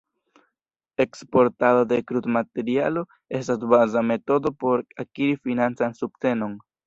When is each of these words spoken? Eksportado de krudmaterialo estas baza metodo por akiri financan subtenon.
Eksportado 1.03 1.83
de 1.91 1.99
krudmaterialo 2.11 3.03
estas 3.41 3.67
baza 3.75 4.03
metodo 4.13 4.55
por 4.65 4.83
akiri 5.05 5.39
financan 5.47 5.97
subtenon. 6.01 6.57